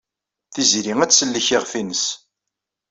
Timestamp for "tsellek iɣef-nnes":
1.11-2.05